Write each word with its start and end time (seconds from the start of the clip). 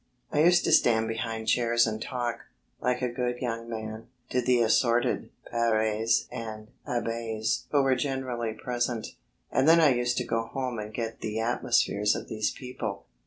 I 0.31 0.41
used 0.41 0.63
to 0.63 0.71
stand 0.71 1.07
behind 1.07 1.47
chairs 1.47 1.85
and 1.85 2.01
talk, 2.01 2.45
like 2.81 3.03
a 3.03 3.07
good 3.11 3.37
young 3.37 3.69
man, 3.69 4.07
to 4.31 4.41
the 4.41 4.59
assorted 4.63 5.29
Pères 5.53 6.25
and 6.31 6.69
Abbés 6.87 7.65
who 7.69 7.83
were 7.83 7.93
generally 7.95 8.53
present. 8.53 9.09
And 9.51 9.67
then 9.69 9.79
I 9.79 9.89
used 9.93 10.17
to 10.17 10.23
go 10.23 10.41
home 10.45 10.79
and 10.79 10.91
get 10.91 11.21
the 11.21 11.39
atmospheres 11.39 12.15
of 12.15 12.29
these 12.29 12.49
people. 12.49 13.05